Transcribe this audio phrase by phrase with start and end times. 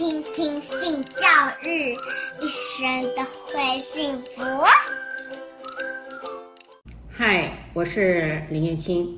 [0.00, 1.20] 听听性教
[1.62, 1.92] 育，
[2.40, 3.22] 一生都
[3.52, 4.64] 会幸福。
[7.10, 9.14] 嗨，我是林燕青。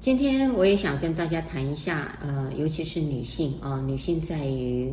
[0.00, 4.92] 今天我也想跟大家谈一下，呃，尤其是女性啊，女性在于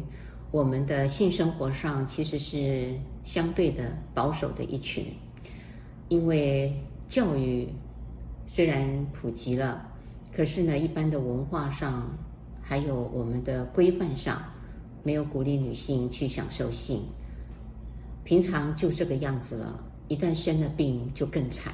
[0.52, 2.94] 我们的性生活上其实是
[3.26, 5.04] 相对的保守的一群，
[6.10, 6.72] 因为
[7.08, 7.68] 教育
[8.46, 9.90] 虽然普及了，
[10.32, 12.16] 可是呢，一般的文化上
[12.62, 14.40] 还有我们的规范上，
[15.10, 17.02] 没有鼓励女性去享受性。
[18.24, 21.74] 平常就这个样子了，一旦生了病就更惨。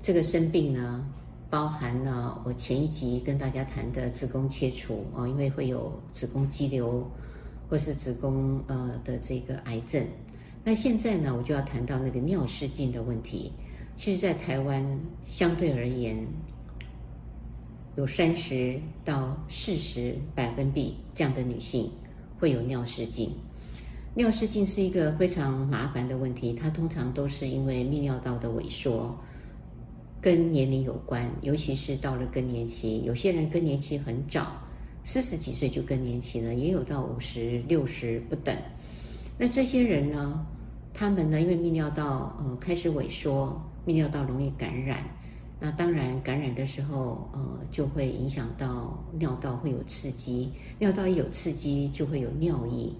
[0.00, 1.04] 这个生病呢，
[1.50, 7.04] 包含了我前一集跟大家谈的子宫切除啊，因为会有子宫肌瘤
[7.68, 10.06] 或是子宫呃的这个癌症。
[10.62, 13.50] 那现在呢，我就要谈到那个尿失禁的问题。
[13.96, 14.80] 其实，在台湾
[15.24, 16.24] 相对而言，
[17.96, 21.90] 有三十到四十百分比这样的女性
[22.38, 23.30] 会有尿失禁。
[24.14, 29.16] 尿失禁是一个非常麻烦的问题，它通常都是因为泌尿道的萎缩。
[30.20, 34.60] 跟年龄有关，尤其是到了更年期，有些人更年期很早，
[35.04, 38.56] 四十几岁就更年期了，也有到五十六十不等。
[39.38, 40.44] 那这些人呢，
[40.92, 45.04] 他们呢，因为泌尿道呃开始萎缩，泌尿道容易感染，
[45.58, 52.94] 那当然感染的时候呃就会影响到尿道会有刺激，尿道一有刺激就会有尿意，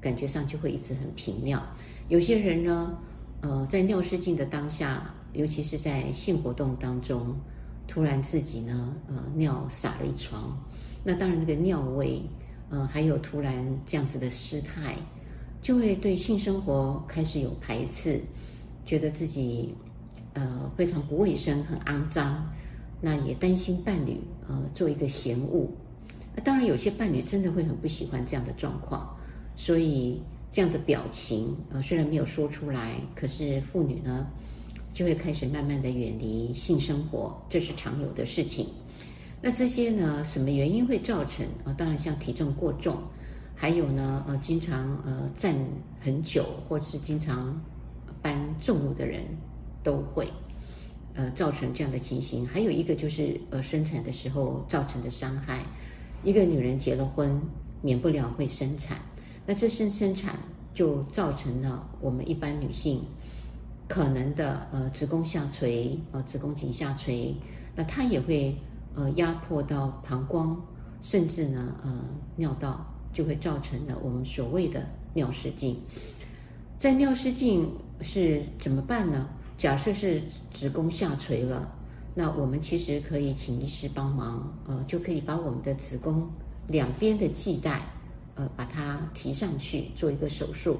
[0.00, 1.62] 感觉上就会一直很频尿。
[2.08, 2.98] 有些人呢，
[3.40, 5.14] 呃在尿失禁的当下。
[5.34, 7.34] 尤其是在性活动当中，
[7.88, 10.54] 突然自己呢，呃，尿洒了一床，
[11.02, 12.20] 那当然那个尿味，
[12.68, 14.94] 呃，还有突然这样子的失态，
[15.62, 18.20] 就会对性生活开始有排斥，
[18.84, 19.74] 觉得自己
[20.34, 22.46] 呃非常不卫生、很肮脏，
[23.00, 25.68] 那也担心伴侣呃做一个嫌恶。
[26.34, 29.16] 那当然有些伴侣真的会很不喜欢这样的状况，
[29.56, 34.26] 所以这样的表情呃虽然没有说出来，可是妇女呢，
[34.92, 38.66] 就会开始慢慢的远离性生活，这是常有的事情。
[39.42, 41.74] 那这些呢，什么原因会造成啊？
[41.76, 42.96] 当然像体重过重，
[43.56, 45.52] 还有呢，呃，经常呃站
[46.00, 47.60] 很久，或是经常
[48.22, 49.24] 搬重物的人，
[49.82, 50.28] 都会
[51.14, 52.46] 呃造成这样的情形。
[52.46, 55.64] 还有一个就是呃生产的时候造成的伤害。
[56.24, 57.40] 一个女人结了婚，
[57.80, 58.98] 免不了会生产，
[59.44, 60.38] 那这生生产
[60.72, 63.02] 就造成了我们一般女性。
[63.88, 67.34] 可能的呃子宫下垂，呃子宫颈下垂，
[67.74, 68.56] 那它也会
[68.94, 70.56] 呃压迫到膀胱，
[71.02, 72.02] 甚至呢呃
[72.36, 75.76] 尿道，就会造成了我们所谓的尿失禁。
[76.78, 77.68] 在尿失禁
[78.00, 79.28] 是怎么办呢？
[79.58, 81.70] 假设是子宫下垂了，
[82.14, 86.28] 那我们其实可以请医师帮忙，呃就可以把我们的子宫
[86.68, 87.82] 两边的系带，
[88.34, 90.78] 呃把它提上去做一个手术，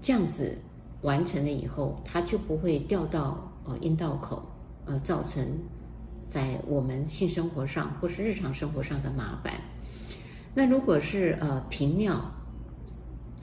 [0.00, 0.58] 这样子。
[1.02, 4.42] 完成了以后，它就不会掉到呃阴道口，
[4.86, 5.46] 呃，造成
[6.26, 9.52] 在我们性生活上或是日常生活上的麻烦。
[10.54, 12.18] 那如果是呃频尿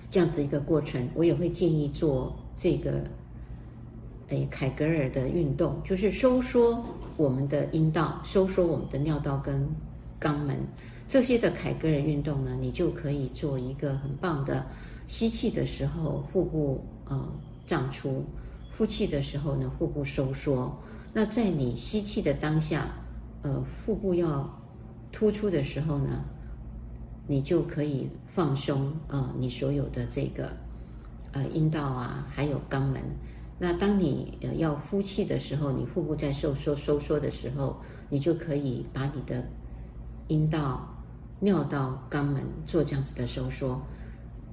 [0.10, 3.06] 这样子一个过程，我也会建议做这个
[4.50, 6.84] 凯格尔的运动，就是收缩
[7.18, 9.68] 我们的阴道，收缩我们的尿道跟
[10.20, 10.58] 肛门
[11.08, 14.66] 这些的凯格尔运动呢，你就可以做一个很棒的
[15.08, 17.28] 吸气的时候腹部呃。
[17.66, 18.26] 胀出，
[18.78, 20.70] 呼气的时候呢，腹部收缩。
[21.14, 22.90] 那在你吸气的当下，
[23.42, 24.62] 呃，腹部要
[25.14, 26.26] 突出的时候呢，
[27.26, 30.52] 你就可以放松呃，你所有的这个
[31.32, 33.02] 呃阴道啊，还有肛门。
[33.60, 37.78] 那当你呃要呼气的时候，你腹部在收缩收缩的时候，
[38.10, 39.48] 你就可以把你的
[40.28, 40.88] 阴道、
[41.40, 43.82] 尿道、肛门做这样子的收缩。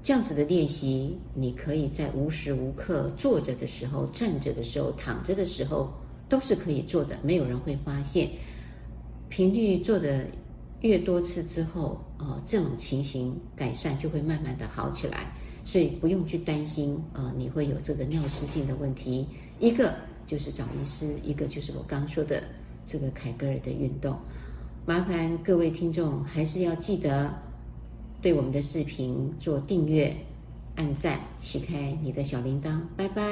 [0.03, 5.93] 这样子的练习，你可以在无时无刻坐着的时候、站着的时候、躺着的时候
[6.27, 8.31] 都是可以做的，没有人会发现。
[9.29, 10.27] 频率做的
[10.81, 15.33] 越多次之后，呃，这种情形改善就会慢慢的好起来，
[15.65, 19.27] 所以不用去担心，呃，你会有这个尿失禁的问题。
[19.59, 19.95] 一个
[20.27, 22.43] 就是找医师，一个就是我刚说的
[22.87, 24.17] 这个凯格尔的运动。
[24.87, 27.31] 麻烦各位听众还是要记得。
[28.23, 30.15] 对我们的视频做订阅、
[30.77, 33.25] 按赞、启开你的小铃铛，拜拜！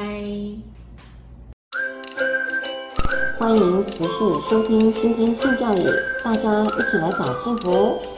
[3.39, 4.09] 欢迎持续
[4.49, 5.81] 收听《倾听性教育》，
[6.25, 8.18] 大家一起来找幸福。